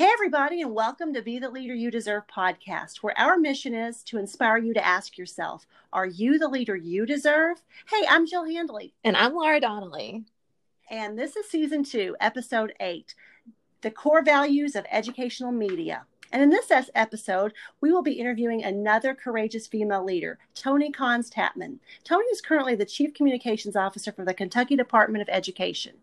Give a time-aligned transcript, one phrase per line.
[0.00, 4.02] Hey, everybody, and welcome to Be the Leader You Deserve podcast, where our mission is
[4.04, 7.58] to inspire you to ask yourself, Are you the leader you deserve?
[7.90, 8.94] Hey, I'm Jill Handley.
[9.04, 10.24] And I'm Laura Donnelly.
[10.90, 13.14] And this is season two, episode eight
[13.82, 16.06] The Core Values of Educational Media.
[16.32, 21.78] And in this episode, we will be interviewing another courageous female leader, Toni Konz Tatman.
[22.04, 25.96] Toni is currently the Chief Communications Officer for the Kentucky Department of Education.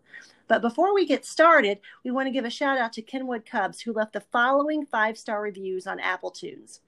[0.48, 3.82] But before we get started, we want to give a shout out to Kenwood Cubs,
[3.82, 6.80] who left the following five star reviews on Apple Tunes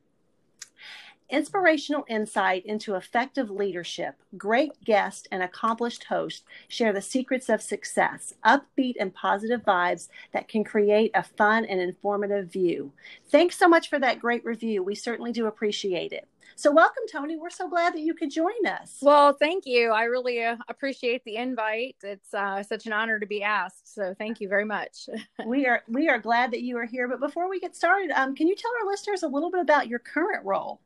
[1.31, 8.35] inspirational insight into effective leadership, great guest and accomplished host share the secrets of success,
[8.45, 12.93] upbeat and positive vibes that can create a fun and informative view.
[13.29, 14.83] Thanks so much for that great review.
[14.83, 16.29] We certainly do appreciate it.
[16.61, 17.39] So, welcome, Toni.
[17.39, 18.99] We're so glad that you could join us.
[19.01, 19.93] Well, thank you.
[19.93, 21.97] I really uh, appreciate the invite.
[22.03, 23.95] It's uh, such an honor to be asked.
[23.95, 25.09] So, thank you very much.
[25.47, 27.09] we are we are glad that you are here.
[27.09, 29.89] But before we get started, um, can you tell our listeners a little bit about
[29.89, 30.83] your current role?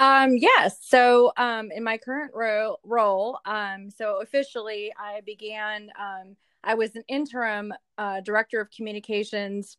[0.00, 0.78] Um, yes.
[0.82, 5.92] So, um, in my current ro- role, um, so officially, I began.
[6.00, 9.76] Um, I was an interim uh, director of communications.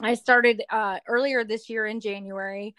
[0.00, 2.74] I started uh, earlier this year in January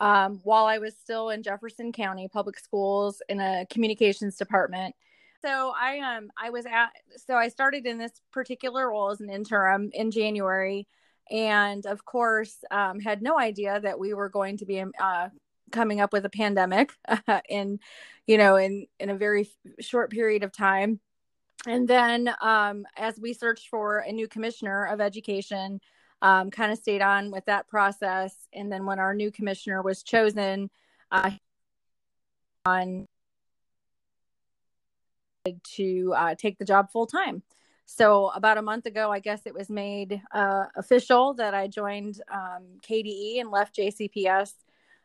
[0.00, 4.94] um, while I was still in Jefferson County Public Schools in a communications department.
[5.42, 9.30] So I um I was at so I started in this particular role as an
[9.30, 10.86] interim in January,
[11.30, 15.28] and of course um, had no idea that we were going to be uh,
[15.72, 16.92] coming up with a pandemic
[17.48, 17.78] in
[18.26, 19.48] you know in in a very
[19.80, 21.00] short period of time.
[21.66, 25.80] And then um, as we searched for a new commissioner of education,
[26.22, 28.34] um, kind of stayed on with that process.
[28.52, 30.70] And then when our new commissioner was chosen,
[31.10, 31.30] uh,
[32.66, 33.06] on
[35.64, 37.42] to uh, take the job full time.
[37.86, 42.20] So about a month ago, I guess it was made uh, official that I joined
[42.32, 44.52] um, KDE and left JCPS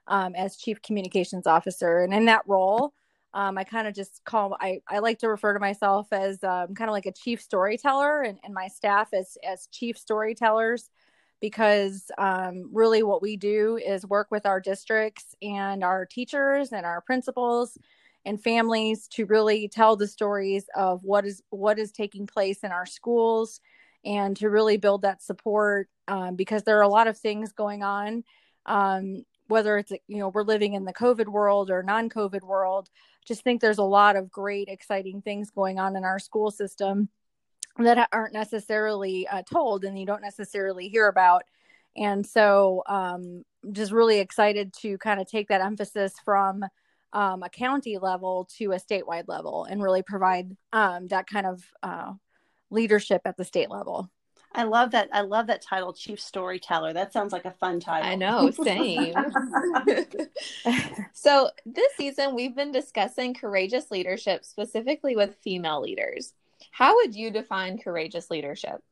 [0.08, 2.04] um, as chief communications officer.
[2.04, 2.94] And in that role,
[3.34, 6.76] um, I kind of just call I, I like to refer to myself as um,
[6.76, 10.90] kind of like a chief storyteller and, and my staff as as chief storytellers
[11.46, 16.88] because um, really what we do is work with our districts and our teachers and
[16.88, 17.78] our principals
[18.26, 22.72] and families to really tell the stories of what is what is taking place in
[22.72, 23.62] our schools
[24.04, 27.84] and to really build that support um, because there are a lot of things going
[27.84, 28.24] on
[28.66, 32.90] um, whether it's you know we're living in the covid world or non-covid world
[33.24, 37.08] just think there's a lot of great exciting things going on in our school system
[37.78, 41.44] that aren't necessarily uh, told and you don't necessarily hear about.
[41.98, 46.64] And so, um, just really excited to kind of take that emphasis from
[47.14, 51.64] um, a county level to a statewide level and really provide um, that kind of
[51.82, 52.14] uh,
[52.70, 54.10] leadership at the state level.
[54.54, 55.10] I love that.
[55.12, 56.94] I love that title, Chief Storyteller.
[56.94, 58.10] That sounds like a fun title.
[58.10, 59.14] I know, same.
[61.14, 66.34] so, this season, we've been discussing courageous leadership specifically with female leaders.
[66.76, 68.84] How would you define courageous leadership?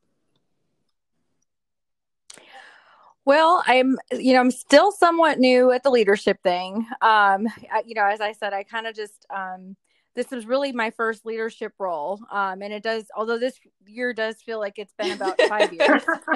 [3.26, 6.88] Well, I'm, you know, I'm still somewhat new at the leadership thing.
[7.02, 9.76] Um, I, you know, as I said, I kind of just, um,
[10.16, 12.22] this was really my first leadership role.
[12.32, 16.04] Um, and it does, although this year does feel like it's been about five years.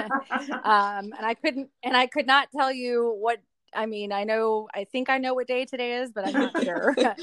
[0.66, 3.40] um, and I couldn't, and I could not tell you what,
[3.74, 6.62] I mean, I know, I think I know what day today is, but I'm not
[6.62, 6.94] sure.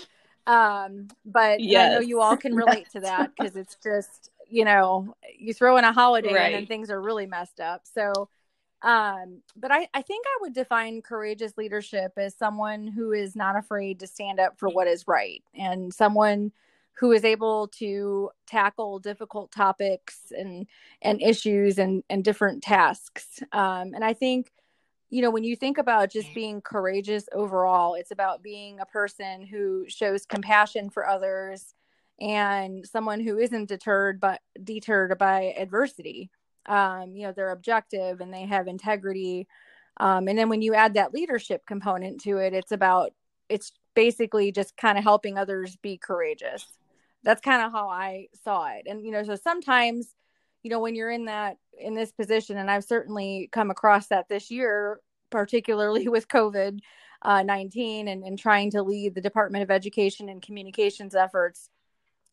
[0.47, 1.91] Um, but yes.
[1.91, 5.77] I know you all can relate to that because it's just, you know, you throw
[5.77, 6.55] in a holiday right.
[6.55, 7.83] and things are really messed up.
[7.85, 8.29] So,
[8.83, 13.57] um, but I, I think I would define courageous leadership as someone who is not
[13.57, 16.53] afraid to stand up for what is right and someone
[16.97, 20.67] who is able to tackle difficult topics and
[21.03, 24.53] and issues and and different tasks um, and i think
[25.15, 29.47] you know, when you think about just being courageous overall, it's about being a person
[29.47, 31.73] who shows compassion for others
[32.21, 36.33] and someone who isn't deterred but deterred by adversity.
[36.67, 39.47] Um, you know, they're objective and they have integrity.
[39.99, 43.13] Um, and then when you add that leadership component to it, it's about
[43.49, 46.67] it's basically just kind of helping others be courageous.
[47.23, 48.89] That's kind of how I saw it.
[48.89, 50.13] And you know, so sometimes
[50.65, 54.29] you know when you're in that in this position and i've certainly come across that
[54.29, 54.99] this year
[55.35, 56.79] particularly with covid
[57.23, 61.71] uh, 19 and, and trying to lead the department of education and communications efforts.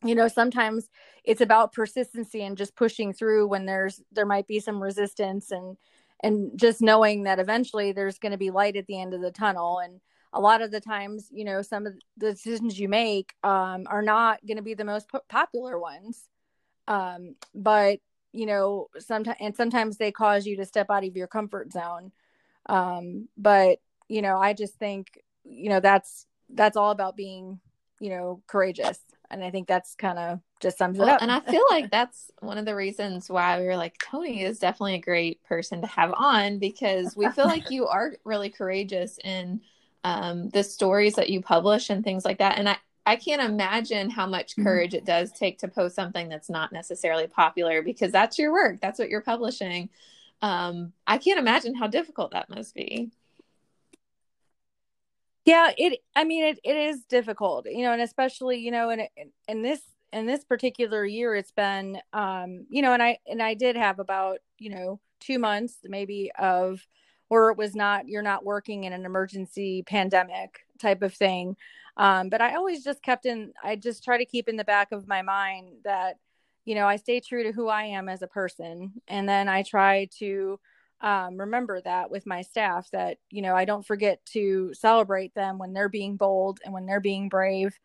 [0.04, 0.90] You know sometimes
[1.24, 5.78] it's about persistency and just pushing through when there's there might be some resistance and
[6.24, 9.32] and just knowing that eventually there's going to be light at the end of the
[9.32, 9.80] tunnel.
[9.80, 10.02] And
[10.34, 14.02] a lot of the times you know some of the decisions you make um, are
[14.02, 16.24] not going to be the most po- popular ones.
[16.88, 18.00] Um, but
[18.34, 22.12] you know, sometimes and sometimes they cause you to step out of your comfort zone.
[22.68, 27.60] Um, but you know, I just think, you know, that's that's all about being,
[28.00, 29.00] you know, courageous.
[29.30, 31.22] And I think that's kind of just sums well, it up.
[31.22, 34.60] and I feel like that's one of the reasons why we were like, Toni is
[34.60, 39.18] definitely a great person to have on because we feel like you are really courageous
[39.24, 39.62] in
[40.04, 42.58] um, the stories that you publish and things like that.
[42.58, 44.64] And I, I can't imagine how much mm-hmm.
[44.64, 48.82] courage it does take to post something that's not necessarily popular because that's your work.
[48.82, 49.90] That's what you're publishing.
[50.42, 53.12] Um, I can't imagine how difficult that must be.
[55.46, 56.00] Yeah, it.
[56.16, 59.08] I mean, it, it is difficult, you know, and especially, you know, in
[59.48, 59.82] in this
[60.14, 64.00] in this particular year, it's been, um, you know, and I and I did have
[64.00, 66.86] about, you know, two months maybe of,
[67.30, 71.56] where it was not you're not working in an emergency pandemic type of thing
[71.98, 74.92] um, but I always just kept in, I just try to keep in the back
[74.92, 76.18] of my mind that,
[76.72, 78.94] you know, I stay true to who I am as a person.
[79.10, 80.58] And then I try to
[81.02, 85.58] um, remember that with my staff that, you know, I don't forget to celebrate them
[85.58, 87.78] when they're being bold and when they're being brave,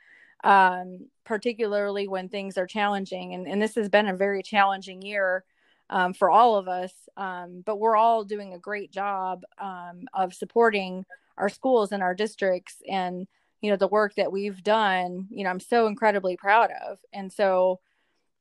[0.44, 3.34] um, particularly when things are challenging.
[3.34, 5.42] And, and this has been a very challenging year.
[5.90, 6.92] Um, for all of us.
[7.16, 11.04] Um, but we're all doing a great job um, of supporting
[11.38, 12.82] our schools and our districts.
[12.88, 13.28] And
[13.60, 17.32] you know the work that we've done you know i'm so incredibly proud of and
[17.32, 17.80] so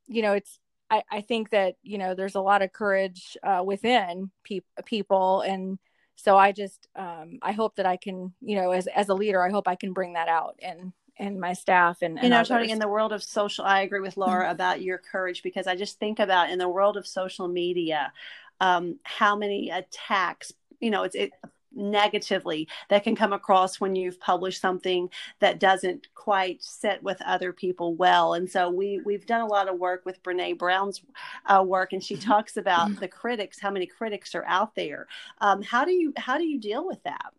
[0.07, 0.59] you know it's
[0.89, 5.41] i, I think that you know there's a lot of courage uh, within pe- people.
[5.41, 5.79] And
[6.15, 9.43] so i just um, i hope that i can you know as as a leader
[9.43, 12.43] i hope i can bring that out and and my staff and, and you know
[12.43, 15.75] Toni in the world of social I agree with Laura about your courage because I
[15.75, 18.11] just think about in the world of social media
[18.59, 21.31] um, how many attacks you know it's it,
[21.75, 27.53] negatively that can come across when you've published something that doesn't quite sit with other
[27.53, 28.33] people well.
[28.33, 31.01] And so we we've done a lot of work with Brene Brown's
[31.45, 32.29] uh, work, and she mm-hmm.
[32.29, 32.99] talks about mm-hmm.
[32.99, 35.07] the critics, how many critics are out there.
[35.39, 37.33] Um, how do you how do you deal with that?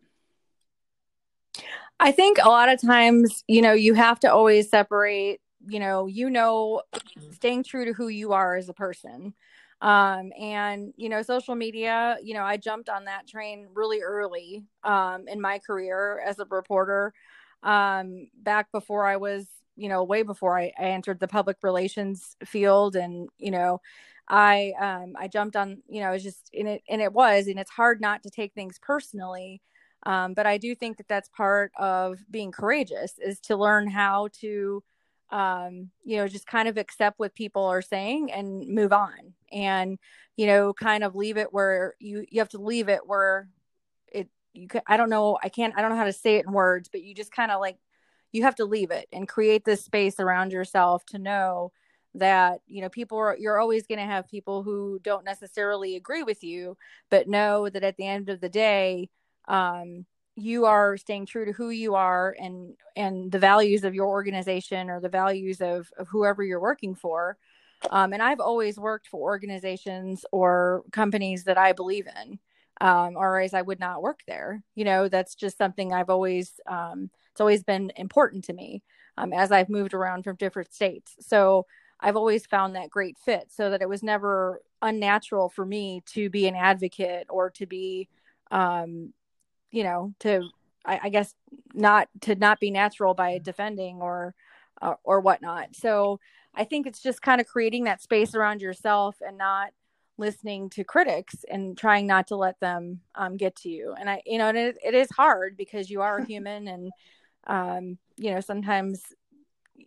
[1.99, 5.41] I think a lot of times, you know, you have to always separate.
[5.69, 6.83] You know, you know,
[7.33, 9.33] staying true to who you are as a person
[9.81, 14.63] um and you know social media you know i jumped on that train really early
[14.83, 17.13] um in my career as a reporter
[17.63, 19.45] um back before i was
[19.75, 22.95] you know way before I, I entered the public relations field.
[22.95, 23.79] And you know
[24.27, 27.59] i um i jumped on you know it's just in it and it was and
[27.59, 29.61] it's hard not to take things personally
[30.05, 34.27] um but i do think that that's part of being courageous is to learn how
[34.41, 34.83] to
[35.29, 39.99] um, you know, just kind of accept what people are saying and move on and,
[40.35, 43.49] you know, kind of leave it where you, you have to leave it where
[44.11, 46.45] it, you can, I don't know, I can't, I don't know how to say it
[46.45, 47.77] in words, but you just kind of like,
[48.31, 51.71] you have to leave it and create this space around yourself to know
[52.13, 56.23] that you know people are you're always going to have people who don't necessarily agree
[56.23, 56.77] with you
[57.09, 59.09] but know that at the end of the day
[59.47, 60.05] um
[60.37, 64.89] you are staying true to who you are and and the values of your organization
[64.89, 67.37] or the values of, of whoever you're working for.
[67.89, 72.39] Um, and i've always worked for organizations or companies that i believe in
[72.81, 74.63] um, or as i would not work there.
[74.75, 78.83] You know that's just something i've always um, it's always been important to me
[79.17, 81.15] um, as i've moved around from different states.
[81.19, 81.65] So
[81.99, 86.29] i've always found that great fit so that it was never unnatural for me to
[86.29, 88.07] be an advocate or to be
[88.51, 89.13] um,
[89.77, 90.49] you know to
[90.83, 91.35] I, I, guess
[91.75, 93.43] not to not be natural by mm-hmm.
[93.43, 94.33] defending or
[94.81, 96.19] uh, or whatnot so
[96.55, 99.69] i think it's just kind of creating that space around yourself and not
[100.17, 104.19] listening to critics and trying not to let them um, get to you and i
[104.25, 106.91] you know it, it is hard because you are a human and
[107.45, 109.03] um, you know sometimes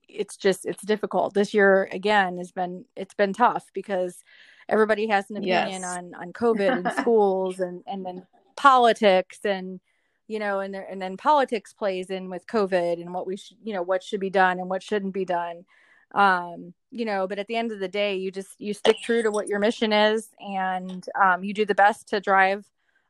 [0.08, 4.22] it's just it's difficult this year again has been it's been tough because
[4.68, 5.84] everybody has an opinion yes.
[5.84, 8.24] on on covid and schools and and then
[8.60, 9.80] politics and
[10.28, 13.56] you know and there and then politics plays in with covid and what we should
[13.64, 15.64] you know what should be done and what shouldn't be done.
[16.12, 19.22] Um you know but at the end of the day you just you stick true
[19.22, 22.66] to what your mission is and um, you do the best to drive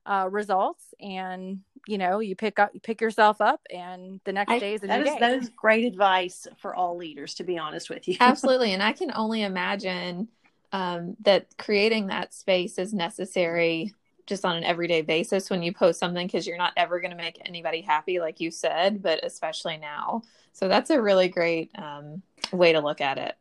[0.07, 4.61] uh, results and you know you pick up you pick yourself up and the next
[4.61, 5.19] day is a that new is, day.
[5.19, 8.17] that is great advice for all leaders to be honest with you.
[8.21, 8.73] Absolutely.
[8.73, 10.29] And i can only imagine
[10.73, 13.95] um, that creating that space is necessary
[14.31, 17.17] just on an everyday basis when you post something because you're not ever going to
[17.17, 20.23] make anybody happy, like you said, but especially now.
[20.53, 22.23] So that's a really great um,
[22.53, 23.37] way to look at it.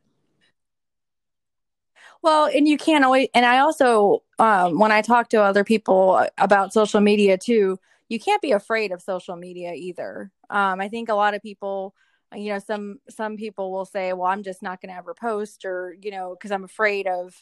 [2.22, 6.26] Well, and you can't always, and I also, um, when I talk to other people
[6.36, 7.78] about social media too,
[8.08, 10.32] you can't be afraid of social media either.
[10.50, 11.94] Um, I think a lot of people,
[12.34, 15.64] you know, some some people will say, "Well, I'm just not going to ever post,"
[15.64, 17.32] or you know, because I'm afraid of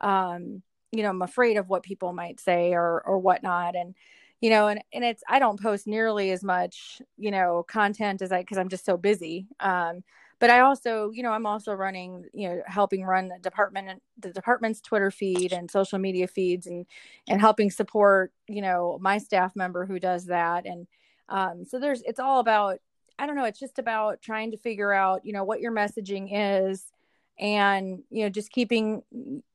[0.00, 3.74] um, you know, I'm afraid of what people might say or or whatnot.
[3.74, 3.94] And
[4.40, 8.30] you know, and and it's I don't post nearly as much, you know, content as
[8.32, 9.46] I because I'm just so busy.
[9.60, 10.04] Um,
[10.38, 14.32] but I also, you know, I'm also running, you know, helping run the department the
[14.32, 16.84] department's Twitter feed and social media feeds and
[17.28, 20.66] and helping support, you know, my staff member who does that.
[20.66, 20.88] And
[21.28, 22.80] um, so there's it's all about
[23.18, 26.30] I don't know, it's just about trying to figure out, you know, what your messaging
[26.32, 26.92] is
[27.42, 29.02] and you know just keeping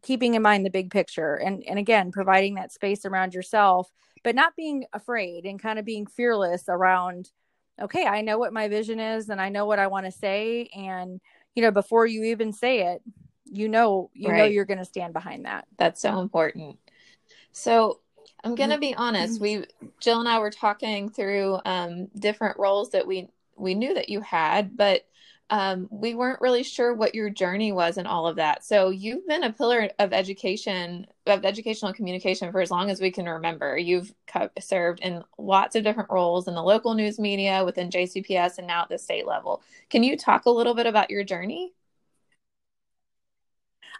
[0.03, 3.89] keeping in mind the big picture and and again providing that space around yourself
[4.23, 7.31] but not being afraid and kind of being fearless around
[7.81, 10.69] okay i know what my vision is and i know what i want to say
[10.75, 11.21] and
[11.55, 13.01] you know before you even say it
[13.45, 14.37] you know you right.
[14.37, 16.77] know you're going to stand behind that that's so important
[17.53, 18.01] so
[18.43, 18.81] i'm going to mm-hmm.
[18.81, 19.63] be honest we
[20.01, 24.19] jill and i were talking through um, different roles that we we knew that you
[24.19, 25.05] had but
[25.49, 28.65] um, we weren't really sure what your journey was and all of that.
[28.65, 33.11] So you've been a pillar of education, of educational communication for as long as we
[33.11, 33.77] can remember.
[33.77, 34.13] You've
[34.59, 38.83] served in lots of different roles in the local news media, within JCPS, and now
[38.83, 39.61] at the state level.
[39.89, 41.73] Can you talk a little bit about your journey?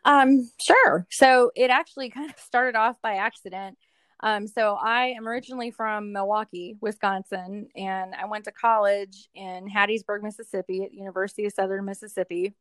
[0.04, 1.08] Um, sure.
[1.10, 3.78] So it actually kind of started off by accident.
[4.22, 10.24] Um, so I am originally from Milwaukee, Wisconsin, and I went to college in Hattiesburg,
[10.24, 12.54] Mississippi at University of Southern Mississippi.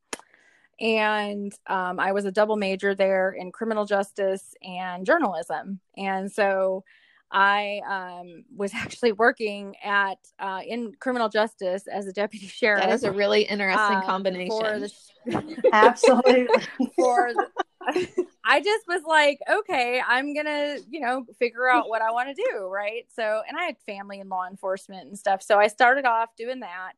[0.78, 5.80] And um, I was a double major there in criminal justice and journalism.
[5.96, 6.84] And so
[7.30, 12.84] I um, was actually working at uh, in criminal justice as a deputy sheriff.
[12.86, 14.88] That is a really interesting um, combination.
[15.26, 16.48] The, absolutely.
[16.94, 17.48] for the,
[18.44, 22.34] I just was like, okay, I'm gonna, you know, figure out what I want to
[22.34, 23.06] do, right?
[23.14, 26.60] So, and I had family in law enforcement and stuff, so I started off doing
[26.60, 26.92] that.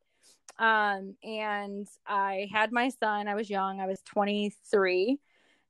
[0.59, 3.29] Um, and I had my son.
[3.29, 3.81] I was young.
[3.81, 5.19] I was 23,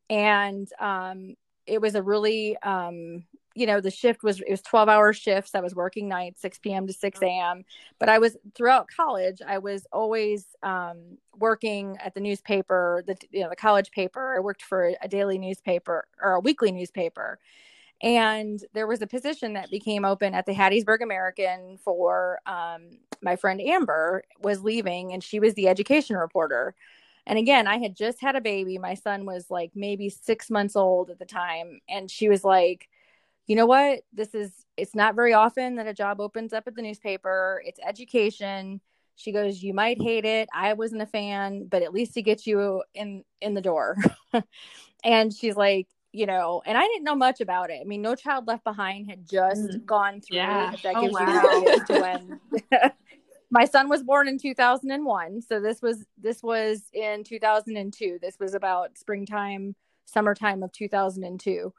[0.09, 3.25] and um, it was a really um
[3.59, 5.55] you know the shift was it was 12 hour shifts.
[5.55, 7.65] I was working nights 6 p.m to 6 a.m
[7.99, 13.43] but i was throughout college i was always um, working at the newspaper the you
[13.43, 14.37] know the college paper.
[14.37, 17.39] I worked for a daily newspaper or a weekly newspaper.
[18.01, 23.37] And there was a position that became open at the hattiesburg american for um, my
[23.37, 26.75] friend amber was leaving and she was the education reporter.
[27.27, 28.79] And again i had just had a baby.
[28.79, 31.81] My son was like maybe six months old at the time.
[31.89, 32.89] And she was like
[33.49, 34.03] you know what?
[34.13, 37.61] This is it's not very often that a job opens up at the newspaper.
[37.65, 38.81] It's education.
[39.17, 40.49] She goes you might hate it.
[40.55, 43.97] I wasn't a fan but at least it gets you in in the door.
[45.05, 47.79] And she's like you know and i didn't know much about it.
[47.81, 49.87] I mean no child left behind had just mm.
[49.87, 50.75] gone through yeah.
[50.83, 51.43] that oh, gives wow.
[51.53, 52.41] you to when
[53.51, 58.55] my son was born in 2001 so this was this was in 2002 this was
[58.55, 61.73] about springtime summertime of 2002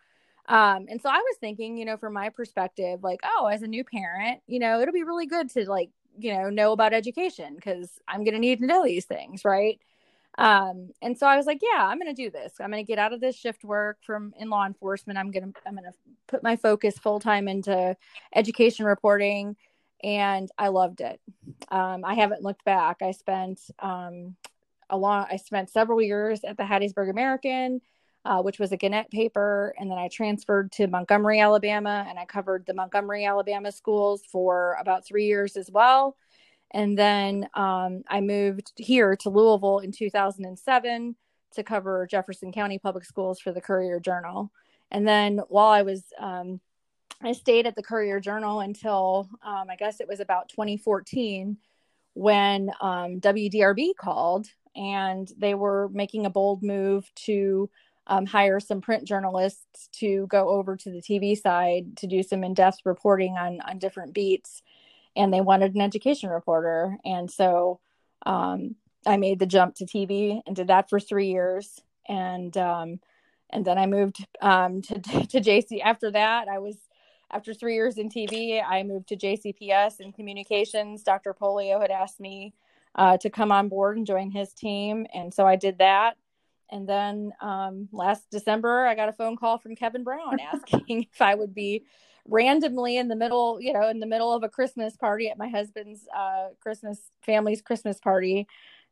[0.50, 3.68] um, and so I was thinking, you know, from my perspective, like, oh, as a
[3.68, 7.54] new parent, you know, it'll be really good to like, you know, know about education
[7.56, 9.80] because I'm going to need to know these things, right?
[10.40, 12.54] Um, and so I was like, yeah, I'm going to do this.
[12.60, 15.20] I'm going to get out of this shift work from in law enforcement.
[15.20, 15.94] I'm going to, I'm going to
[16.28, 17.96] put my focus full time into
[18.34, 19.56] education reporting.
[20.04, 21.22] And I loved it.
[21.70, 23.04] Um, I haven't looked back.
[23.04, 24.36] I spent, um,
[24.90, 27.82] a long, I spent several years at the Hattiesburg American
[28.26, 29.74] uh, which was a Gannett paper.
[29.80, 34.78] And then I transferred to Montgomery, Alabama, and I covered the Montgomery, Alabama schools for
[34.80, 36.16] about three years as well.
[36.72, 41.16] And then um, I moved here to Louisville in 2007
[41.54, 44.52] to cover Jefferson County Public Schools for the Courier Journal.
[44.92, 46.60] And then while I was, um,
[47.24, 51.58] I stayed at the Courier Journal until um, I guess it was about 2014
[52.14, 57.70] when um, WDRB called and they were making a bold move to
[58.10, 62.44] um, hire some print journalists to go over to the TV side to do some
[62.44, 64.64] in-depth reporting on on different beats,
[65.16, 67.80] and they wanted an education reporter, and so
[68.26, 68.76] um,
[69.06, 73.00] I made the jump to TV and did that for three years, and um,
[73.52, 75.80] and then I moved um, to to JC.
[75.84, 76.78] After that, I was
[77.32, 81.04] after three years in TV, I moved to JCPS in communications.
[81.04, 81.36] Dr.
[81.36, 82.56] Pollio had asked me
[82.96, 86.18] uh, to come on board and join his team, and so I did that
[86.72, 91.22] and then um, last December, I got a phone call from Kevin Brown asking if
[91.22, 91.86] I would be
[92.28, 95.50] randomly in the middle, you know, in the middle of a Christmas party at my
[95.50, 98.48] husband's uh, Christmas family's Christmas party,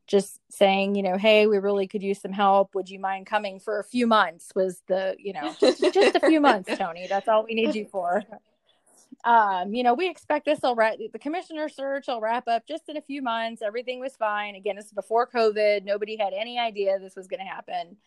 [0.08, 2.74] just saying, you know, hey, we really could use some help.
[2.74, 4.52] Would you mind coming for a few months?
[4.56, 7.08] Was the, you know, just, just a few months, Toni.
[7.08, 8.24] That's all we need you for
[9.24, 12.88] um, you know, we expect this will wrap the commissioner search will wrap up just
[12.88, 13.62] in a few months.
[13.62, 14.56] Everything was fine.
[14.56, 15.84] Again, this is before COVID.
[15.84, 17.98] Nobody had any idea this was going to happen.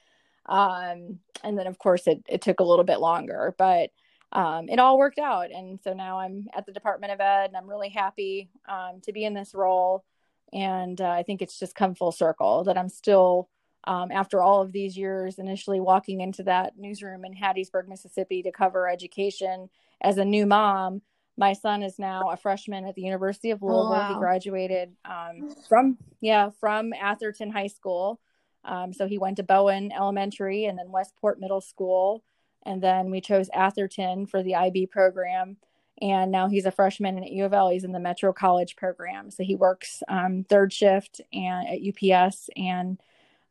[0.47, 3.91] Um, and then, of course, it, it took a little bit longer, but
[4.33, 5.51] um, it all worked out.
[5.51, 9.13] And so now I'm at the Department of Ed and I'm really happy um, to
[9.13, 10.05] be in this role.
[10.53, 13.49] And uh, I think it's just come full circle that I'm still,
[13.85, 18.53] um, after all of these years, initially walking into that newsroom in Hattiesburg, Mississippi to
[18.53, 19.69] cover education
[20.01, 21.03] as a new mom.
[21.37, 23.87] My son is now a freshman at the University of Louisville.
[23.87, 24.13] Oh, wow.
[24.13, 28.21] He graduated um, from, yeah, from Atherton High School.
[28.65, 32.23] Um, so he went to Bowen Elementary and then Westport Middle School.
[32.67, 35.57] And then we chose Atherton for the IB program.
[36.03, 37.71] And now he's a freshman at U of L.
[37.71, 39.31] He's in the Metro College program.
[39.31, 43.01] So he works um, third shift and at UPS and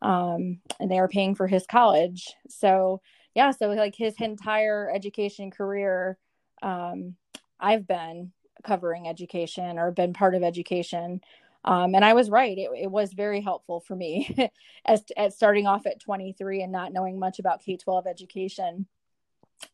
[0.01, 2.34] um, and they are paying for his college.
[2.48, 3.01] So
[3.36, 6.18] yeah, so like his entire education career,
[6.61, 7.15] um,
[7.59, 8.31] I've been
[8.63, 11.21] covering education or been part of education.
[11.65, 12.57] Um, and I was right.
[12.57, 14.49] It, it, was very helpful for me
[14.85, 15.03] as
[15.35, 18.85] starting off at 23 and not knowing much about K 12 education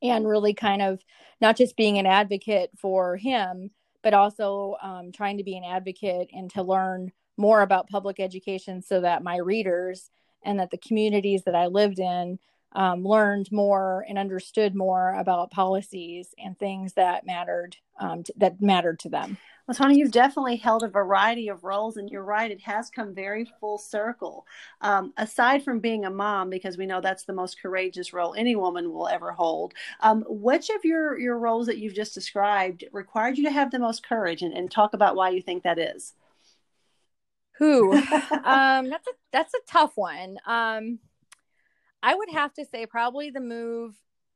[0.02, 1.00] and really kind of
[1.42, 3.70] not just being an advocate for him,
[4.02, 8.82] but also um, trying to be an advocate and to learn more about public education
[8.82, 10.10] so that my readers
[10.44, 12.40] and that the communities that I lived in
[12.76, 18.62] um, learned more and understood more about policies and things that mattered um, t- that
[18.62, 19.38] mattered to them.
[19.68, 23.16] Well, Toni, you've definitely held a variety of roles, and you're right, it has come
[23.16, 24.46] very full circle.
[24.82, 28.56] Um, aside from being a mom, because we know that's the most courageous role any
[28.56, 33.40] woman will ever hold, um, which of your, your roles that you've just described required
[33.40, 34.44] you to have the most courage?
[34.44, 36.14] And, and talk about why you think that is.
[37.58, 37.94] Who?
[38.44, 40.38] um, that's a that's a tough one.
[40.46, 41.00] Um,
[42.06, 43.96] I would have to say probably the move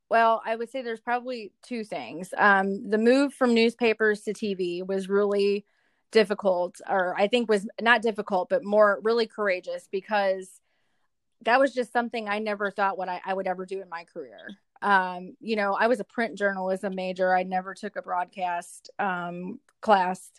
[0.10, 2.34] well, I would say there's probably two things.
[2.36, 5.66] Um, the move from newspapers to TV was really
[6.12, 10.50] difficult, or I think was not difficult, but more really courageous because
[11.44, 14.04] that was just something I never thought what I, I would ever do in my
[14.04, 14.50] career.
[14.82, 17.36] Um, you know, I was a print journalism major.
[17.36, 20.32] I never took a broadcast um, class.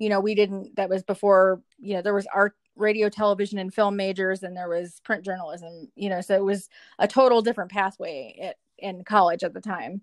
[0.00, 0.74] You know, we didn't.
[0.76, 1.62] That was before.
[1.78, 5.88] You know, there was art, radio, television, and film majors, and there was print journalism.
[5.94, 8.34] You know, so it was a total different pathway.
[8.38, 10.02] It, in college at the time.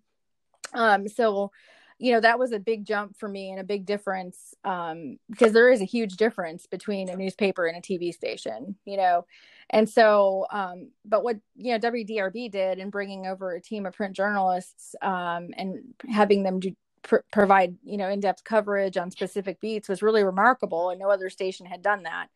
[0.73, 1.51] Um, so,
[1.99, 5.51] you know, that was a big jump for me and a big difference um, because
[5.51, 9.25] there is a huge difference between a newspaper and a TV station, you know.
[9.69, 13.93] And so, um, but what, you know, WDRB did in bringing over a team of
[13.93, 15.79] print journalists um, and
[16.09, 20.23] having them do, pr- provide, you know, in depth coverage on specific beats was really
[20.23, 20.89] remarkable.
[20.89, 22.29] And no other station had done that.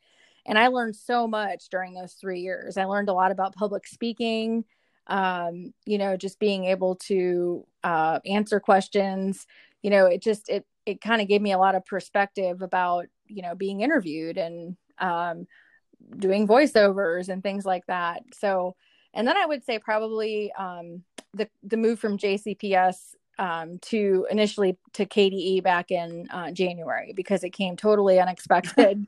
[0.46, 2.78] And I learned so much during those three years.
[2.78, 4.66] I learned a lot about public speaking
[5.08, 9.46] um, you know, just being able to uh, answer questions.
[9.82, 13.08] You know, it just it it kind of gave me a lot of perspective about
[13.28, 15.48] you know being interviewed and um,
[16.18, 18.24] doing voiceovers and things like that.
[18.34, 18.76] So,
[19.14, 21.04] and then I would say probably um,
[21.34, 22.96] the the move from JCPS
[23.40, 29.06] um, to initially to KDE back in uh, January because it came totally unexpected,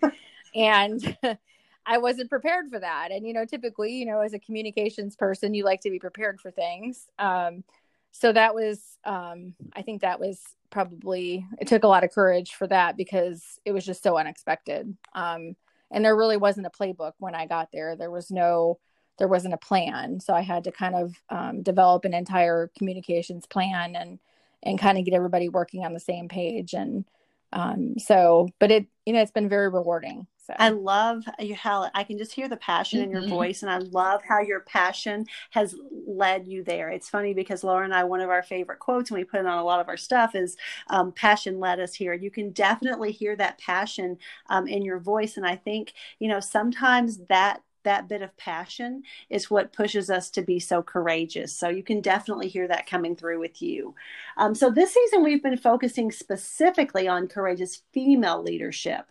[0.55, 1.17] and
[1.85, 3.09] I wasn't prepared for that.
[3.11, 6.41] And, you know, typically, you know, as a communications person, you like to be prepared
[6.41, 7.07] for things.
[7.19, 7.63] Um,
[8.11, 12.53] so that was, um, I think that was probably, it took a lot of courage
[12.53, 14.95] for that because it was just so unexpected.
[15.13, 15.55] Um,
[15.91, 17.95] and there really wasn't a playbook when I got there.
[17.95, 18.79] There was no,
[19.19, 20.19] there wasn't a plan.
[20.19, 24.19] So I had to kind of um, develop an entire communications plan and,
[24.63, 26.73] and kind of get everybody working on the same page.
[26.73, 27.05] And
[27.53, 30.25] um, so, but it, you know, it's been very rewarding.
[30.45, 33.05] So I love you, how I can just hear the passion mm-hmm.
[33.05, 33.31] in your mm-hmm.
[33.31, 36.89] voice, and I love how your passion has led you there.
[36.89, 39.47] It's funny because Laura and I, one of our favorite quotes, and we put it
[39.47, 40.55] on a lot of our stuff, is
[40.91, 45.37] um, "Passion led us here." You can definitely hear that passion um, in your voice,
[45.37, 50.29] and I think you know sometimes that that bit of passion is what pushes us
[50.31, 51.53] to be so courageous.
[51.53, 53.95] So you can definitely hear that coming through with you.
[54.37, 59.05] Um, so this season, we've been focusing specifically on courageous female leadership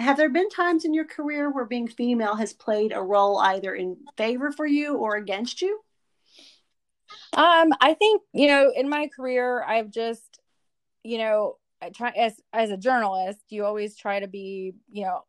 [0.00, 3.74] have there been times in your career where being female has played a role either
[3.74, 5.80] in favor for you or against you?
[7.34, 10.40] Um, I think, you know, in my career, I've just,
[11.04, 15.24] you know, I try as as a journalist, you always try to be, you know,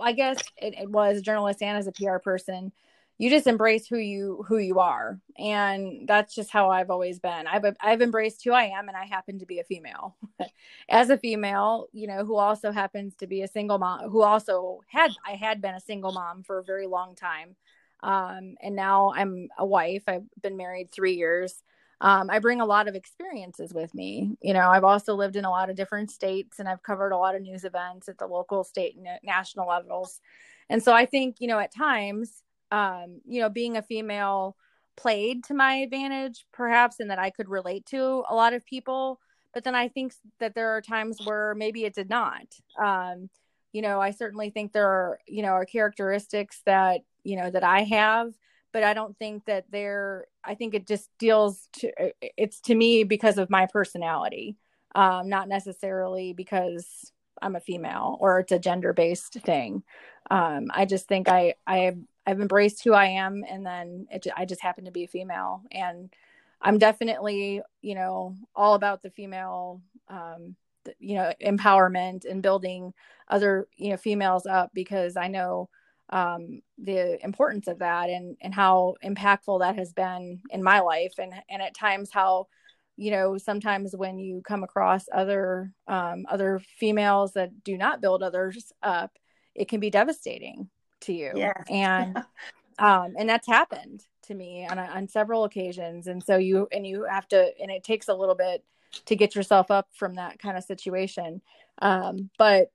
[0.00, 2.72] I guess it, it was journalist and as a PR person,
[3.18, 5.20] you just embrace who you who you are.
[5.38, 7.46] And that's just how i've always been.
[7.46, 10.16] I've i've embraced who i am and i happen to be a female.
[10.88, 14.80] As a female you know who also happens to be a single mom who also
[14.88, 17.56] had i had been a single mom for a very long time.
[18.02, 20.04] Um, and now i'm a wife.
[20.08, 21.62] I've been married three years.
[22.00, 24.36] Um, i bring a lot of experiences with me.
[24.42, 27.18] You know i've also lived in a lot of different states and i've covered a
[27.18, 30.20] lot of news events at the local state and national levels.
[30.68, 34.56] And so i think you know at times um, you know, being a female
[34.96, 39.20] played to my advantage perhaps and that I could relate to a lot of people
[39.52, 42.46] but then I think that there are times where maybe it did not
[42.80, 43.28] um,
[43.72, 47.64] you know I certainly think there are you know are characteristics that you know that
[47.64, 48.34] I have
[48.72, 53.04] but I don't think that they're I think it just deals to it's to me
[53.04, 54.56] because of my personality
[54.94, 57.10] um, not necessarily because
[57.42, 59.82] I'm a female or it's a gender based thing.
[60.30, 64.44] Um, I just think I I I've embraced who I am, and then it, I
[64.44, 66.12] just happen to be a female, and
[66.60, 70.56] I'm definitely you know all about the female um,
[70.98, 72.92] you know empowerment and building
[73.28, 75.68] other you know females up because I know
[76.10, 81.14] um, the importance of that and and how impactful that has been in my life
[81.18, 82.46] and and at times how
[82.96, 88.22] you know sometimes when you come across other um, other females that do not build
[88.22, 89.12] others up
[89.54, 90.68] it can be devastating
[91.04, 91.32] to you.
[91.34, 91.62] Yes.
[91.68, 92.16] and
[92.78, 96.06] um, and that's happened to me on, on several occasions.
[96.06, 98.64] And so you and you have to and it takes a little bit
[99.06, 101.40] to get yourself up from that kind of situation.
[101.80, 102.70] Um, but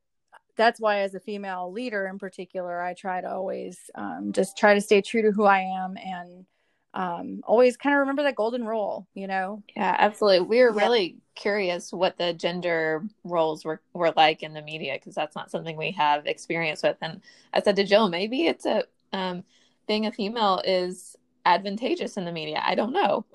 [0.59, 4.73] that's why as a female leader in particular i try to always um, just try
[4.73, 6.45] to stay true to who i am and
[6.93, 9.63] um, always kind of remember that golden rule, you know?
[9.75, 10.47] Yeah, absolutely.
[10.47, 10.83] We were yeah.
[10.83, 15.51] really curious what the gender roles were, were like in the media because that's not
[15.51, 16.97] something we have experience with.
[17.01, 17.21] And
[17.53, 19.43] I said to Jill, maybe it's a, um,
[19.87, 22.61] being a female is advantageous in the media.
[22.63, 23.25] I don't know.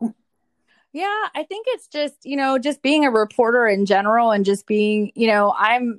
[0.92, 4.66] yeah, I think it's just, you know, just being a reporter in general and just
[4.66, 5.98] being, you know, I'm,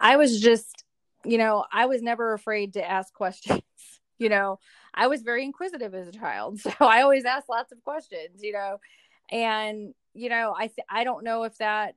[0.00, 0.84] I was just,
[1.24, 3.62] you know, I was never afraid to ask questions,
[4.18, 4.58] you know,
[4.94, 8.52] I was very inquisitive as a child, so I always asked lots of questions, you
[8.52, 8.78] know.
[9.30, 11.94] And you know, I th- I don't know if that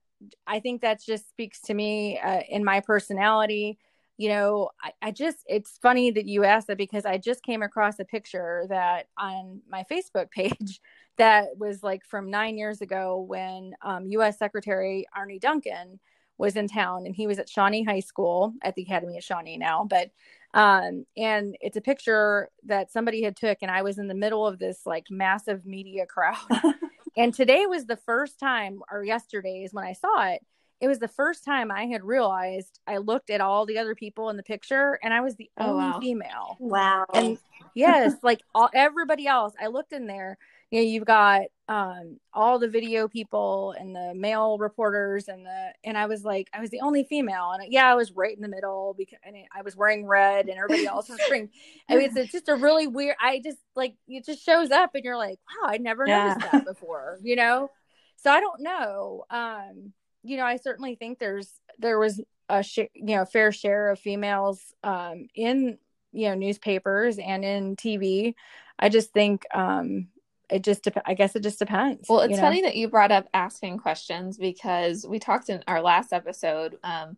[0.47, 3.77] I think that just speaks to me uh, in my personality.
[4.17, 7.61] You know, I, I just it's funny that you asked that because I just came
[7.61, 10.79] across a picture that on my Facebook page
[11.17, 14.37] that was like from nine years ago when um, U.S.
[14.37, 15.99] Secretary Arne Duncan
[16.37, 19.57] was in town and he was at Shawnee High School at the Academy of Shawnee
[19.57, 20.11] now, but
[20.55, 24.47] um, and it's a picture that somebody had took and i was in the middle
[24.47, 26.37] of this like massive media crowd.
[27.17, 30.45] And today was the first time or yesterday is when i saw it
[30.81, 34.29] it was the first time i had realized i looked at all the other people
[34.29, 35.99] in the picture and i was the oh, only wow.
[35.99, 36.57] female.
[36.59, 37.05] Wow.
[37.13, 37.37] And
[37.73, 40.37] yes like all everybody else i looked in there
[40.71, 45.73] you know you've got um all the video people and the male reporters and the
[45.83, 47.51] and i was like i was the only female.
[47.51, 50.57] And yeah i was right in the middle because and i was wearing red and
[50.57, 51.49] everybody else was wearing
[51.89, 54.91] i mean it's, it's, just a really weird i just like it just shows up
[54.93, 56.27] and you're like wow i never yeah.
[56.27, 57.71] noticed that before you know?
[58.17, 59.25] So i don't know.
[59.29, 59.93] Um
[60.25, 63.99] you know i certainly think there's there was a sh- you know fair share of
[63.99, 65.77] females um in
[66.11, 68.33] you know newspapers and in tv
[68.79, 70.07] i just think um
[70.49, 72.41] it just dep- i guess it just depends well it's you know?
[72.41, 77.17] funny that you brought up asking questions because we talked in our last episode um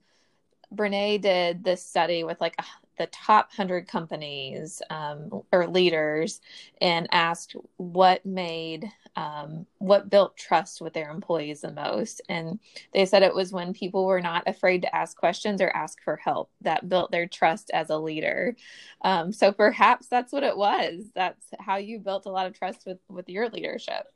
[0.75, 2.55] brene did this study with like
[2.97, 6.41] the top 100 companies um, or leaders
[6.81, 12.21] and asked what made um, what built trust with their employees the most.
[12.29, 12.59] And
[12.93, 16.15] they said it was when people were not afraid to ask questions or ask for
[16.17, 18.55] help that built their trust as a leader.
[19.01, 21.05] Um, so perhaps that's what it was.
[21.15, 24.07] That's how you built a lot of trust with with your leadership.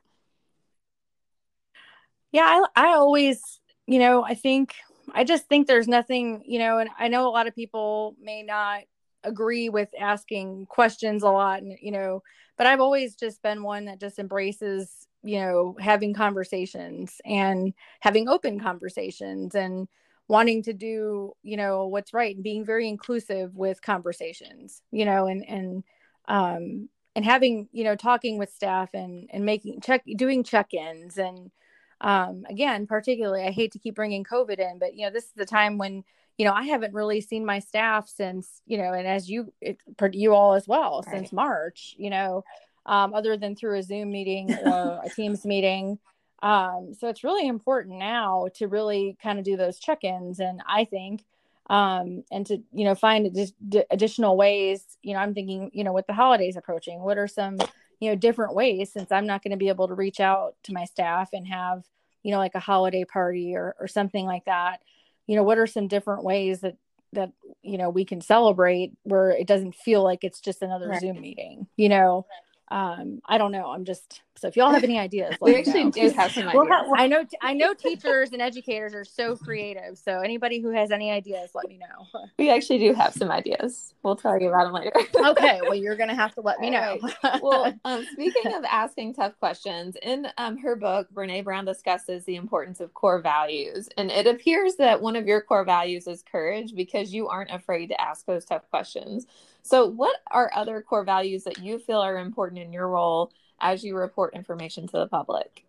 [2.31, 2.43] Yeah
[2.75, 4.75] i, I always you know i think
[5.13, 8.43] I just think there's nothing, you know, and I know a lot of people may
[8.43, 8.83] not
[9.23, 12.23] agree with asking questions a lot and you know,
[12.57, 18.27] but I've always just been one that just embraces, you know, having conversations and having
[18.29, 19.87] open conversations and
[20.27, 25.27] wanting to do, you know, what's right and being very inclusive with conversations, you know,
[25.27, 25.83] and and
[26.27, 31.51] um and having, you know, talking with staff and and making check doing check-ins and
[32.01, 35.33] um, again, particularly, I hate to keep bringing COVID in, but you know, this is
[35.35, 36.03] the time when
[36.37, 39.77] you know I haven't really seen my staff since you know, and as you it,
[40.13, 41.15] you all as well right.
[41.15, 42.43] since March, you know,
[42.87, 45.99] um, other than through a Zoom meeting or a Teams meeting.
[46.41, 50.85] Um, so it's really important now to really kind of do those check-ins, and I
[50.85, 51.23] think,
[51.69, 53.53] um, and to you know find just
[53.91, 54.83] additional ways.
[55.03, 57.59] You know, I'm thinking, you know, with the holidays approaching, what are some
[58.01, 60.73] you know different ways since i'm not going to be able to reach out to
[60.73, 61.83] my staff and have
[62.23, 64.81] you know like a holiday party or or something like that.
[65.27, 66.77] You know what are some different ways that
[67.13, 70.99] that you know we can celebrate where it doesn't feel like it's just another right.
[70.99, 72.25] zoom meeting you know
[72.71, 75.91] um i don't know i'm just So if y'all have any ideas, we actually know.
[75.91, 76.65] do have some ideas.
[76.67, 79.99] Well, I know I know teachers and educators are so creative.
[79.99, 81.99] So anybody who has any ideas, let me know.
[82.39, 83.93] We actually do have some ideas.
[84.01, 84.93] We'll tell you about them later.
[85.31, 86.97] okay, well you're gonna have to let me know.
[87.23, 87.41] Right.
[87.43, 92.35] Well, um, speaking of asking tough questions, in um, her book, Brene Brown discusses the
[92.37, 96.73] importance of core values, and it appears that one of your core values is courage
[96.73, 99.27] because you aren't afraid to ask those tough questions.
[99.63, 103.83] So, what are other core values that you feel are important in your role as
[103.83, 105.65] you report information to the public?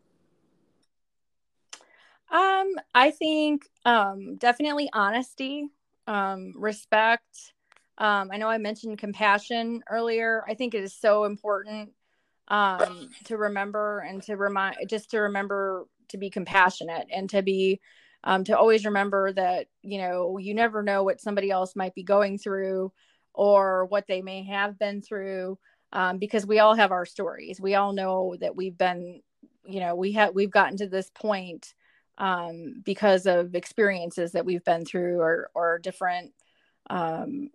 [2.31, 5.69] Um, I think um, definitely honesty,
[6.07, 7.53] um, respect.
[7.99, 10.43] Um, I know I mentioned compassion earlier.
[10.49, 11.91] I think it is so important
[12.49, 17.81] um, to remember and to remind, just to remember to be compassionate and to be,
[18.25, 22.03] um, to always remember that you know you never know what somebody else might be
[22.03, 22.93] going through
[23.35, 25.59] or what they may have been through
[25.93, 29.21] um, because we all have our stories we all know that we've been
[29.65, 31.75] you know we have we've gotten to this point
[32.19, 36.33] um, because of experiences that we've been through or or different
[36.91, 37.51] um,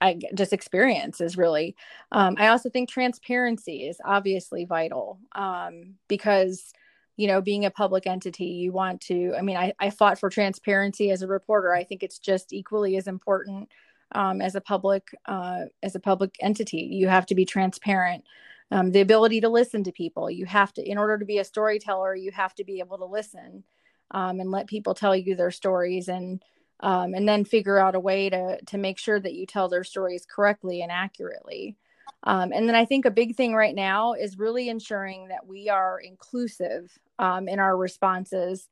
[0.00, 1.76] I just experiences really.
[2.10, 6.72] Um, I also think transparency is obviously vital um, because
[7.16, 10.30] you know being a public entity you want to i mean I, I fought for
[10.30, 13.68] transparency as a reporter i think it's just equally as important
[14.12, 16.88] um, as a public uh, as a public entity.
[16.90, 18.24] You have to be transparent.
[18.72, 20.30] Um, the ability to listen to people.
[20.30, 23.04] You have to in order to be a storyteller you have to be able to
[23.04, 23.64] listen
[24.12, 26.42] um, and let people tell you their stories and
[26.80, 29.84] um, and then figure out a way to to make sure that you tell their
[29.84, 31.76] stories correctly and accurately.
[32.24, 35.70] Um, and then i think a big thing right now is really ensuring that we
[35.70, 38.68] are inclusive um, in our responses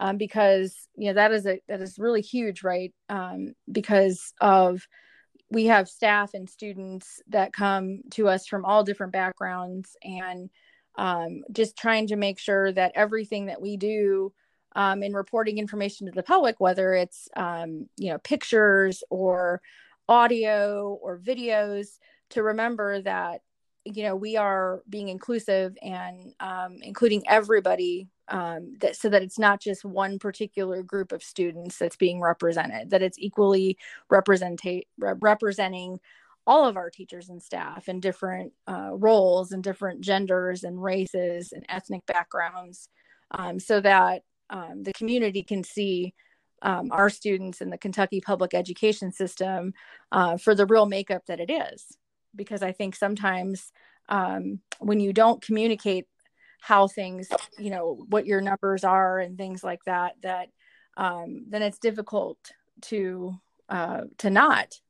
[0.00, 2.92] um, because you know that is a that is really huge, right?
[3.08, 4.80] Um, because of
[5.50, 10.48] we have staff and students that come to us from all different backgrounds, and
[10.96, 14.32] um, just trying to make sure that everything that we do
[14.74, 19.60] um, in reporting information to the public, whether it's um, you know pictures or
[20.08, 21.98] audio or videos,
[22.30, 23.42] to remember that
[23.84, 29.38] you know we are being inclusive and um, including everybody um, that so that it's
[29.38, 33.76] not just one particular group of students that's being represented that it's equally
[34.08, 34.82] re-
[35.20, 36.00] representing
[36.46, 41.52] all of our teachers and staff in different uh, roles and different genders and races
[41.52, 42.88] and ethnic backgrounds
[43.32, 46.14] um, so that um, the community can see
[46.62, 49.72] um, our students in the kentucky public education system
[50.12, 51.96] uh, for the real makeup that it is.
[52.36, 53.72] Because I think sometimes
[54.08, 56.06] um, when you don't communicate
[56.60, 60.48] how things, you know, what your numbers are and things like that, that
[60.96, 62.38] um, then it's difficult
[62.82, 64.80] to uh, to not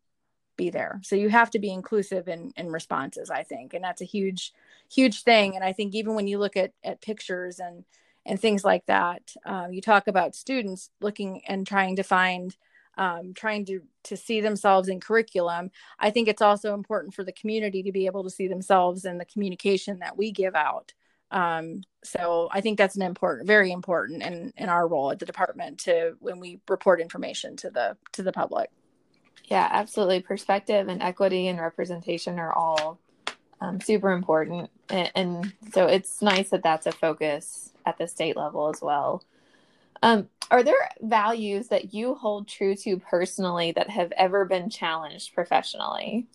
[0.56, 1.00] be there.
[1.02, 4.52] So you have to be inclusive in in responses, I think, and that's a huge
[4.92, 5.54] huge thing.
[5.54, 7.84] And I think even when you look at at pictures and
[8.26, 12.56] and things like that, um, you talk about students looking and trying to find
[12.98, 17.32] um, trying to to see themselves in curriculum i think it's also important for the
[17.32, 20.92] community to be able to see themselves in the communication that we give out
[21.30, 25.26] um, so i think that's an important very important in in our role at the
[25.26, 28.70] department to when we report information to the to the public.
[29.44, 30.20] Yeah absolutely.
[30.20, 32.98] Perspective and equity and representation are all
[33.60, 34.70] um, super important.
[34.88, 39.22] And, and so it's nice that that's a focus at the state level as well.
[40.02, 45.34] Um, are there values that you hold true to personally that have ever been challenged
[45.34, 46.26] professionally?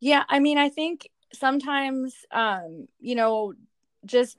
[0.00, 3.54] Yeah, I mean, I think sometimes, um, you know,
[4.04, 4.38] just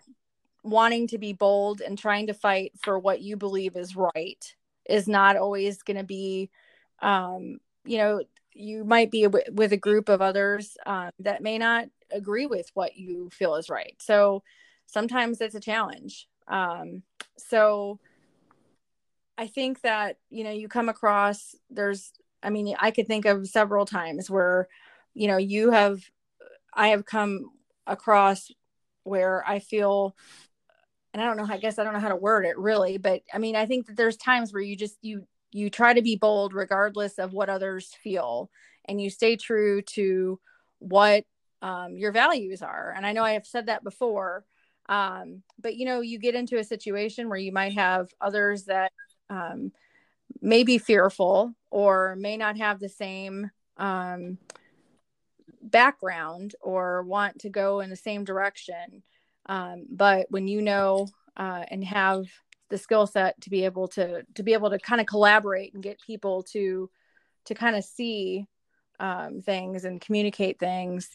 [0.63, 4.55] wanting to be bold and trying to fight for what you believe is right
[4.89, 6.49] is not always going to be,
[7.01, 8.21] um, you know,
[8.53, 12.69] you might be w- with a group of others um, that may not agree with
[12.73, 13.95] what you feel is right.
[13.99, 14.43] So
[14.87, 16.27] sometimes it's a challenge.
[16.47, 17.03] Um,
[17.37, 17.99] so
[19.37, 23.47] I think that, you know, you come across, there's, I mean, I could think of
[23.47, 24.67] several times where,
[25.13, 26.01] you know, you have,
[26.73, 27.51] I have come
[27.85, 28.51] across
[29.03, 30.15] where I feel,
[31.13, 33.21] and I don't know, I guess I don't know how to word it really, but
[33.33, 36.15] I mean, I think that there's times where you just, you, you try to be
[36.15, 38.49] bold regardless of what others feel
[38.85, 40.39] and you stay true to
[40.79, 41.23] what
[41.61, 42.93] um, your values are.
[42.95, 44.45] And I know I have said that before,
[44.89, 48.91] um, but you know, you get into a situation where you might have others that
[49.29, 49.71] um,
[50.41, 54.37] may be fearful or may not have the same um,
[55.61, 59.03] background or want to go in the same direction.
[59.45, 62.25] Um, but when you know uh, and have
[62.69, 65.83] the skill set to be able to to be able to kind of collaborate and
[65.83, 66.89] get people to
[67.45, 68.45] to kind of see
[68.99, 71.09] um, things and communicate things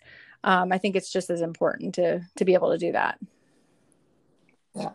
[0.44, 3.18] um, I think it's just as important to to be able to do that.
[4.74, 4.90] Yeah.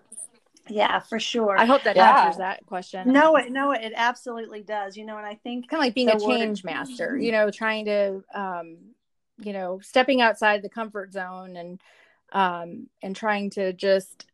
[0.69, 1.57] Yeah, for sure.
[1.57, 2.25] I hope that yeah.
[2.25, 3.13] answers that question.
[3.13, 4.97] No, it no, it absolutely does.
[4.97, 6.71] You know, and I think kind of like being a change word...
[6.71, 7.17] master.
[7.17, 8.77] You know, trying to, um,
[9.39, 11.81] you know, stepping outside the comfort zone and
[12.33, 14.25] um, and trying to just,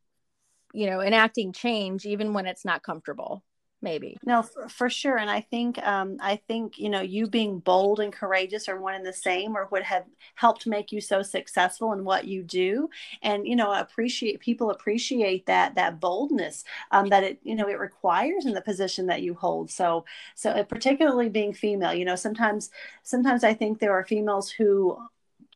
[0.73, 3.43] you know, enacting change even when it's not comfortable
[3.83, 4.17] maybe.
[4.25, 7.99] No for, for sure and i think um, i think you know you being bold
[7.99, 11.93] and courageous are one and the same or would have helped make you so successful
[11.93, 12.89] in what you do
[13.21, 17.79] and you know appreciate people appreciate that that boldness um, that it you know it
[17.79, 22.15] requires in the position that you hold so so uh, particularly being female you know
[22.15, 22.69] sometimes
[23.03, 24.97] sometimes i think there are females who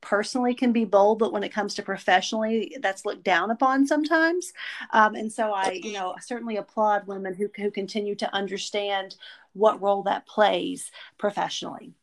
[0.02, 4.54] personally can be bold, but when it comes to professionally, that's looked down upon sometimes.
[4.92, 9.16] Um, and so I, you know, certainly applaud women who, who continue to understand
[9.54, 11.94] what role that plays professionally.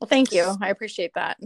[0.00, 0.56] Well, thank you.
[0.60, 1.38] I appreciate that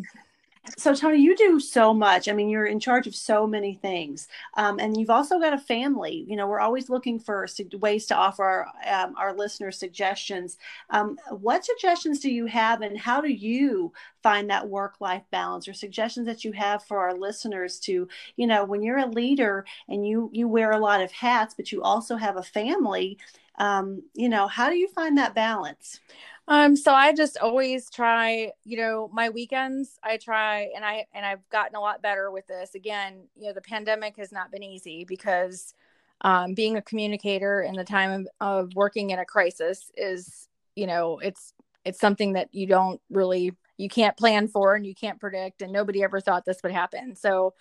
[0.76, 2.28] so Toni you do so much.
[2.28, 4.28] I mean you're in charge of so many things.
[4.54, 6.24] Um, and you've also got a family.
[6.28, 10.58] You know we're always looking for ways to offer our, um, our listeners suggestions.
[10.90, 13.92] Um, what suggestions do you have and how do you
[14.26, 18.46] find that work life balance or suggestions that you have for our listeners to you
[18.46, 21.80] know when you're a leader and you you wear a lot of hats but you
[21.80, 23.16] also have a family
[23.58, 26.00] um, you know how do you find that balance
[26.48, 31.26] um, so I just always try, you know, my weekends I try and I and
[31.26, 32.74] I've gotten a lot better with this.
[32.74, 35.74] Again, you know, the pandemic has not been easy because
[36.20, 40.86] um, being a communicator in the time of, of working in a crisis is, you
[40.86, 41.52] know, it's
[41.84, 45.72] it's something that you don't really you can't plan for and you can't predict and
[45.72, 47.16] nobody ever thought this would happen.
[47.16, 47.54] So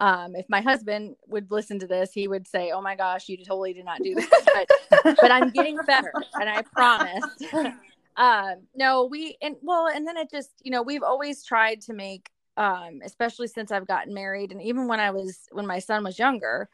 [0.00, 3.36] um, if my husband would listen to this, he would say, "Oh my gosh, you
[3.38, 4.66] totally did not do that."
[5.02, 7.24] but, but I'm getting better, and I promise
[8.18, 11.92] um no we and well and then it just you know we've always tried to
[11.94, 16.04] make um especially since i've gotten married and even when i was when my son
[16.04, 16.68] was younger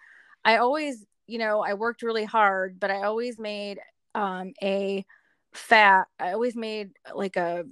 [0.44, 3.78] i always you know i worked really hard but i always made
[4.14, 5.04] um a
[5.52, 7.64] fat i always made like a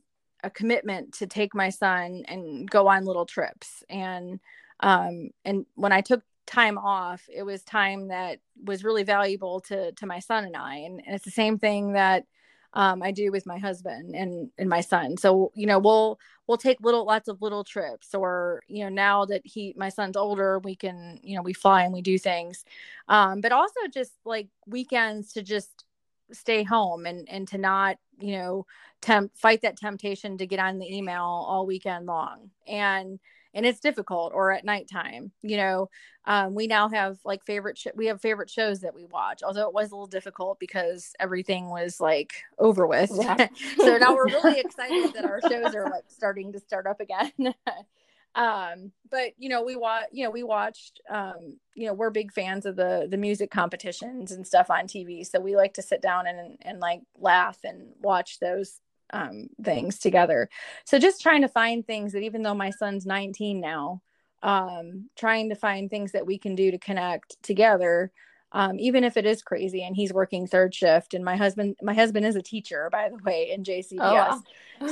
[0.42, 3.82] a commitment to take my son and go on little trips.
[3.88, 4.40] And
[4.80, 9.92] um and when i took time off it was time that was really valuable to
[9.92, 10.76] to my son and i.
[10.76, 12.24] And, and it's the same thing that
[12.74, 15.16] um, I do with my husband and and my son.
[15.16, 19.24] So you know we'll we'll take little lots of little trips, or you know now
[19.26, 22.64] that he my son's older, we can you know we fly and we do things,
[23.08, 25.84] um, but also just like weekends to just
[26.32, 28.66] stay home and and to not you know
[29.00, 33.18] tempt fight that temptation to get on the email all weekend long and
[33.54, 35.88] and it's difficult or at nighttime you know
[36.24, 39.66] um, we now have like favorite sh- we have favorite shows that we watch although
[39.66, 43.48] it was a little difficult because everything was like over with yeah.
[43.76, 47.32] so now we're really excited that our shows are like starting to start up again
[48.34, 52.32] um but you know we watch you know we watched um you know we're big
[52.32, 56.00] fans of the the music competitions and stuff on tv so we like to sit
[56.00, 58.80] down and and like laugh and watch those
[59.12, 60.48] um, things together.
[60.84, 64.02] So just trying to find things that even though my son's 19 now,
[64.42, 68.12] um, trying to find things that we can do to connect together.
[68.54, 71.94] Um, even if it is crazy and he's working third shift and my husband my
[71.94, 74.42] husband is a teacher by the way in jcps oh, wow.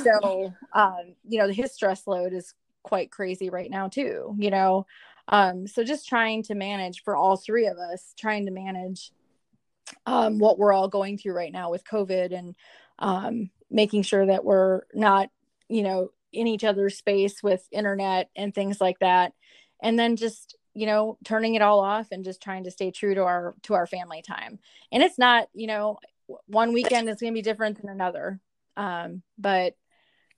[0.02, 2.54] so um, you know his stress load is
[2.84, 4.86] quite crazy right now too you know
[5.28, 9.12] um, so just trying to manage for all three of us trying to manage
[10.06, 12.56] um, what we're all going through right now with covid and
[12.98, 15.28] um, making sure that we're not,
[15.68, 19.32] you know, in each other's space with internet and things like that.
[19.82, 23.14] And then just, you know, turning it all off and just trying to stay true
[23.14, 24.58] to our to our family time.
[24.92, 25.98] And it's not, you know,
[26.46, 28.40] one weekend is going to be different than another.
[28.76, 29.74] Um, but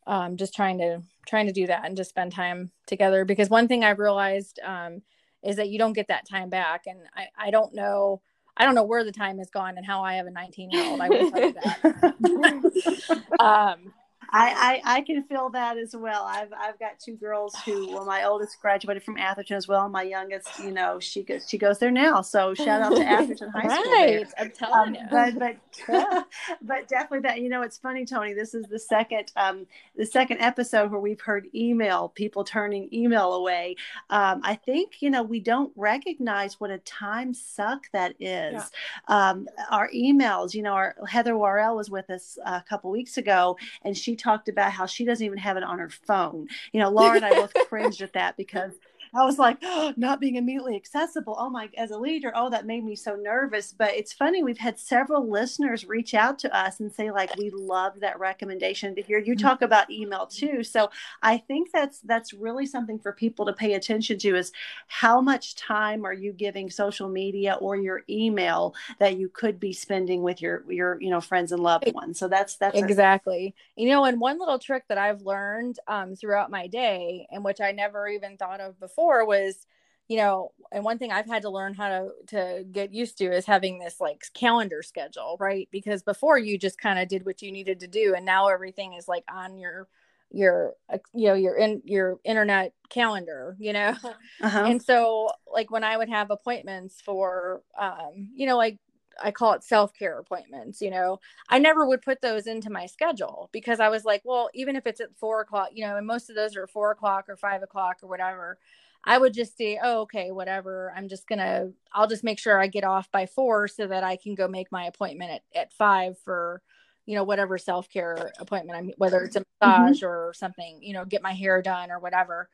[0.07, 3.69] um, just trying to trying to do that and just spend time together because one
[3.69, 5.03] thing I've realized um,
[5.43, 8.21] is that you don't get that time back, and I I don't know
[8.57, 10.85] I don't know where the time has gone and how I have a 19 year
[10.85, 11.01] old.
[11.01, 13.35] I tell you that.
[13.41, 13.93] um,
[14.33, 16.25] I, I, I can feel that as well.
[16.25, 19.89] I've I've got two girls who well my oldest graduated from Atherton as well.
[19.89, 22.23] My youngest, you know, she goes she goes there now.
[22.23, 23.85] So shout out to Atherton High right.
[23.85, 23.93] School.
[23.93, 25.01] Right, I'm telling um, you.
[25.11, 26.27] But but
[26.63, 28.33] but definitely that you know it's funny, Toni.
[28.33, 29.67] This is the second um
[29.97, 33.77] the second episode where we've heard email people turning email away.
[34.09, 38.55] Um, I think you know we don't recognize what a time suck that is.
[38.55, 38.65] Yeah.
[39.09, 43.59] Um, our emails, you know, our Heather Worrell was with us a couple weeks ago,
[43.83, 46.49] and she talked about how she doesn't even have it on her phone.
[46.73, 48.73] You know, Laura and I both cringed at that because
[49.15, 51.37] I was like, oh, not being immediately accessible.
[51.39, 53.73] Oh my, as a leader, oh, that made me so nervous.
[53.73, 57.51] But it's funny, we've had several listeners reach out to us and say, like, we
[57.51, 59.47] love that recommendation to hear you mm-hmm.
[59.47, 60.63] talk about email too.
[60.63, 60.91] So
[61.23, 64.53] I think that's that's really something for people to pay attention to is
[64.87, 69.73] how much time are you giving social media or your email that you could be
[69.73, 72.19] spending with your your you know friends and loved ones.
[72.19, 73.55] So that's that's exactly.
[73.77, 77.45] A- you know, and one little trick that I've learned um, throughout my day, and
[77.45, 79.67] which I never even thought of before, was
[80.09, 83.25] you know and one thing i've had to learn how to to get used to
[83.25, 87.43] is having this like calendar schedule right because before you just kind of did what
[87.43, 89.89] you needed to do and now everything is like on your
[90.31, 90.75] your
[91.15, 93.95] you know your in your internet calendar you know
[94.43, 94.65] uh-huh.
[94.67, 98.79] and so like when i would have appointments for um you know like
[99.23, 100.81] I call it self care appointments.
[100.81, 104.49] You know, I never would put those into my schedule because I was like, well,
[104.55, 107.29] even if it's at four o'clock, you know, and most of those are four o'clock
[107.29, 108.59] or five o'clock or whatever,
[109.05, 110.93] I would just say, oh, okay, whatever.
[110.97, 114.17] I'm just gonna, I'll just make sure I get off by four so that I
[114.17, 116.63] can go make my appointment at, at five for,
[117.05, 119.85] you know, whatever self care appointment I'm, whether it's a mm-hmm.
[119.85, 120.07] massage mm-hmm.
[120.07, 122.49] or something, you know, get my hair done or whatever.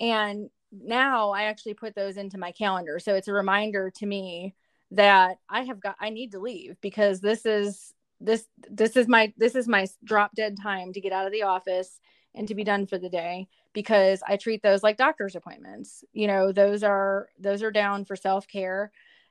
[0.00, 2.98] And now I actually put those into my calendar.
[2.98, 4.54] So it's a reminder to me
[4.92, 9.32] that I have got I need to leave because this is this this is my
[9.36, 11.98] this is my drop dead time to get out of the office
[12.34, 16.04] and to be done for the day because I treat those like doctor's appointments.
[16.12, 18.90] You know, those are those are down for self-care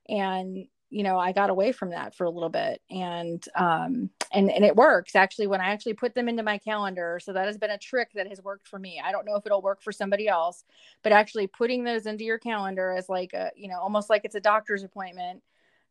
[0.10, 4.52] and you know, I got away from that for a little bit and um and
[4.52, 7.20] and it works actually when I actually put them into my calendar.
[7.24, 9.02] So that has been a trick that has worked for me.
[9.04, 10.64] I don't know if it'll work for somebody else,
[11.02, 14.36] but actually putting those into your calendar as like a, you know, almost like it's
[14.36, 15.42] a doctor's appointment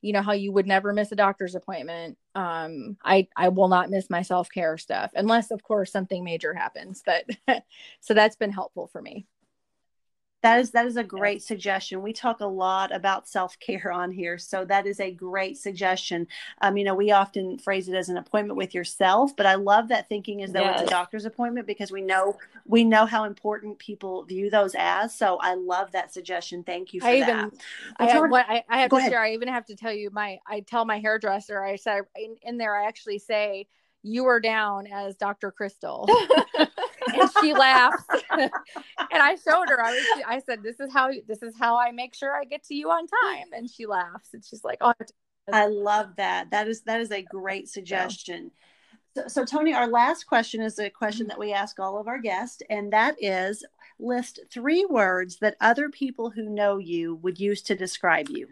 [0.03, 2.17] you know how you would never miss a doctor's appointment.
[2.35, 7.03] Um i i will not miss my self-care stuff unless of course something major happens
[7.05, 7.25] but
[8.01, 9.27] so that's been helpful for me
[10.43, 12.03] that is that is a great suggestion.
[12.03, 16.27] We talk a lot about self care on here, so that is a great suggestion.
[16.63, 19.89] Um, you know, we often phrase it as an appointment with yourself, but I love
[19.89, 20.81] that thinking as though yes.
[20.81, 25.15] it's a doctor's appointment because we know we know how important people view those as.
[25.15, 26.65] So I love that suggestion.
[26.65, 27.29] Thank you for I that.
[27.29, 27.53] Even,
[27.99, 29.13] I, have, what, I, I have to ahead.
[29.13, 29.23] share.
[29.23, 30.39] I even have to tell you my.
[30.47, 31.63] I tell my hairdresser.
[31.63, 32.77] I said in, in there.
[32.77, 33.67] I actually say
[34.03, 35.51] you are down as Dr.
[35.51, 36.09] Crystal.
[37.21, 38.05] and she laughs.
[38.31, 38.51] and
[39.13, 39.83] I showed her.
[39.83, 40.25] I was.
[40.27, 41.11] I said, "This is how.
[41.27, 44.31] This is how I make sure I get to you on time." And she laughs.
[44.33, 44.93] And she's like, "Oh."
[45.53, 46.51] I love that.
[46.51, 48.51] That is that is a great suggestion.
[49.17, 52.19] So, so, Toni, our last question is a question that we ask all of our
[52.19, 53.65] guests, and that is
[53.99, 58.47] list three words that other people who know you would use to describe you.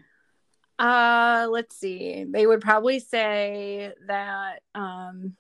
[0.79, 2.25] Uh, let's see.
[2.29, 5.37] They would probably say that um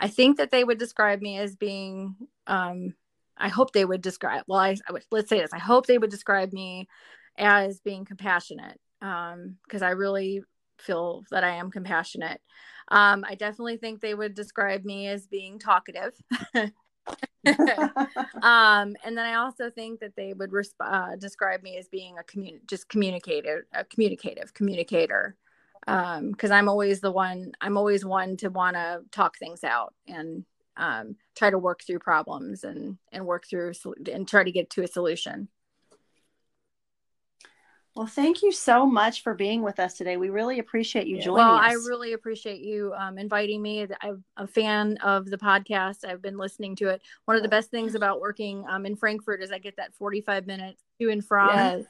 [0.00, 2.94] I think that they would describe me as being um
[3.36, 5.52] I hope they would describe well I, I would let's say this.
[5.52, 6.88] I hope they would describe me
[7.38, 10.42] as being compassionate um because I really
[10.78, 12.40] feel that I am compassionate.
[12.88, 16.12] Um I definitely think they would describe me as being talkative.
[18.42, 22.18] um, and then I also think that they would resp- uh, describe me as being
[22.18, 25.36] a commun- just communicative, a communicative communicator.
[25.86, 29.94] Because um, I'm always the one, I'm always one to want to talk things out
[30.06, 30.44] and
[30.76, 33.72] um, try to work through problems and and work through
[34.12, 35.48] and try to get to a solution.
[37.96, 40.16] Well, thank you so much for being with us today.
[40.16, 41.66] We really appreciate you joining well, us.
[41.66, 43.86] I really appreciate you um, inviting me.
[44.00, 46.04] I'm a fan of the podcast.
[46.04, 47.02] I've been listening to it.
[47.24, 50.46] One of the best things about working um, in Frankfort is I get that 45
[50.46, 51.84] minutes to and from yes.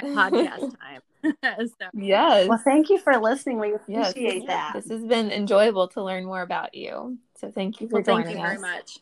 [0.00, 1.00] podcast time.
[1.42, 1.86] so.
[1.94, 2.48] Yes.
[2.48, 3.58] Well, thank you for listening.
[3.58, 4.46] We appreciate yes.
[4.46, 4.72] that.
[4.74, 7.18] This has been enjoyable to learn more about you.
[7.36, 8.60] So thank you for well, joining thank you us.
[8.60, 8.98] very much.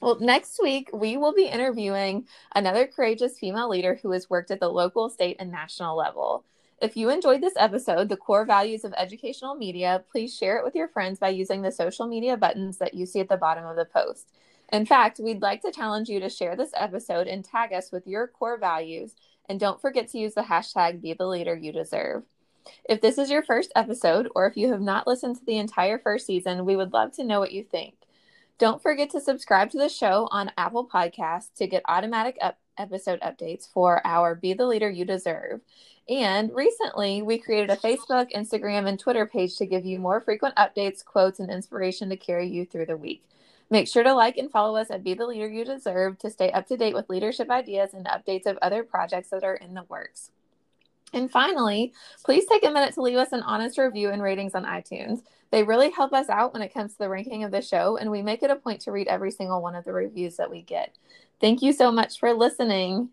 [0.00, 4.60] Well, next week, we will be interviewing another courageous female leader who has worked at
[4.60, 6.44] the local, state, and national level.
[6.82, 10.74] If you enjoyed this episode, The Core Values of Educational Media, please share it with
[10.74, 13.76] your friends by using the social media buttons that you see at the bottom of
[13.76, 14.28] the post.
[14.72, 18.06] In fact, we'd like to challenge you to share this episode and tag us with
[18.06, 19.14] your core values.
[19.48, 22.24] And don't forget to use the hashtag Be the Leader You Deserve.
[22.88, 25.98] If this is your first episode, or if you have not listened to the entire
[25.98, 27.94] first season, we would love to know what you think.
[28.58, 33.20] Don't forget to subscribe to the show on Apple Podcasts to get automatic up- episode
[33.20, 35.60] updates for our Be the Leader You Deserve.
[36.08, 40.54] And recently, we created a Facebook, Instagram, and Twitter page to give you more frequent
[40.56, 43.22] updates, quotes, and inspiration to carry you through the week.
[43.68, 46.52] Make sure to like and follow us at Be the Leader You Deserve to stay
[46.52, 49.82] up to date with leadership ideas and updates of other projects that are in the
[49.84, 50.30] works.
[51.12, 51.92] And finally,
[52.24, 55.22] please take a minute to leave us an honest review and ratings on iTunes.
[55.50, 58.10] They really help us out when it comes to the ranking of the show, and
[58.10, 60.62] we make it a point to read every single one of the reviews that we
[60.62, 60.94] get.
[61.40, 63.10] Thank you so much for listening.